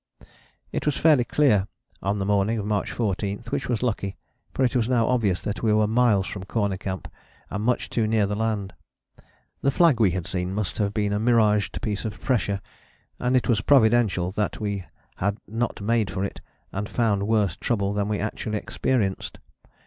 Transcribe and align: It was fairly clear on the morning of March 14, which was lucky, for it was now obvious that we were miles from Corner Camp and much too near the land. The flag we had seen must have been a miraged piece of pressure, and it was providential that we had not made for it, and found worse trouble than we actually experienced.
It 0.71 0.87
was 0.87 0.97
fairly 0.97 1.23
clear 1.23 1.67
on 2.01 2.17
the 2.17 2.25
morning 2.25 2.57
of 2.57 2.65
March 2.65 2.91
14, 2.91 3.43
which 3.51 3.69
was 3.69 3.83
lucky, 3.83 4.17
for 4.51 4.65
it 4.65 4.75
was 4.75 4.89
now 4.89 5.05
obvious 5.05 5.39
that 5.41 5.61
we 5.61 5.71
were 5.71 5.85
miles 5.85 6.25
from 6.25 6.41
Corner 6.45 6.75
Camp 6.77 7.07
and 7.51 7.63
much 7.63 7.87
too 7.87 8.07
near 8.07 8.25
the 8.25 8.35
land. 8.35 8.73
The 9.61 9.69
flag 9.69 9.99
we 9.99 10.09
had 10.09 10.25
seen 10.25 10.55
must 10.55 10.79
have 10.79 10.91
been 10.91 11.13
a 11.13 11.19
miraged 11.19 11.79
piece 11.83 12.03
of 12.03 12.19
pressure, 12.19 12.61
and 13.19 13.37
it 13.37 13.47
was 13.47 13.61
providential 13.61 14.31
that 14.31 14.59
we 14.59 14.85
had 15.17 15.37
not 15.47 15.79
made 15.81 16.09
for 16.09 16.23
it, 16.25 16.41
and 16.71 16.89
found 16.89 17.27
worse 17.27 17.55
trouble 17.55 17.93
than 17.93 18.07
we 18.07 18.17
actually 18.17 18.57
experienced. 18.57 19.37